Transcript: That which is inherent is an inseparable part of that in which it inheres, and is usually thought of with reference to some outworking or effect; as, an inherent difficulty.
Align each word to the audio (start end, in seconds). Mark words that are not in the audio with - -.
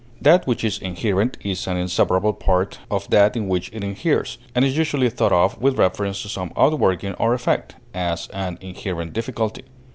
That 0.19 0.47
which 0.47 0.63
is 0.63 0.79
inherent 0.79 1.37
is 1.43 1.67
an 1.67 1.77
inseparable 1.77 2.33
part 2.33 2.79
of 2.89 3.07
that 3.11 3.37
in 3.37 3.47
which 3.47 3.69
it 3.71 3.83
inheres, 3.83 4.39
and 4.55 4.65
is 4.65 4.75
usually 4.75 5.11
thought 5.11 5.31
of 5.31 5.61
with 5.61 5.77
reference 5.77 6.23
to 6.23 6.27
some 6.27 6.51
outworking 6.57 7.13
or 7.19 7.35
effect; 7.35 7.75
as, 7.93 8.27
an 8.29 8.57
inherent 8.61 9.13
difficulty. 9.13 9.61